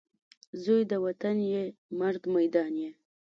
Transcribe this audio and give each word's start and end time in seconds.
زوی 0.63 0.81
د 0.91 0.93
وطن 1.05 1.37
یې، 1.51 1.63
مرد 1.99 2.23
میدان 2.35 2.73
یې 2.83 2.91